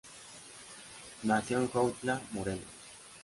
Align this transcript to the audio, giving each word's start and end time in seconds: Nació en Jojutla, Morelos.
Nació 1.21 1.59
en 1.59 1.67
Jojutla, 1.67 2.19
Morelos. 2.31 2.63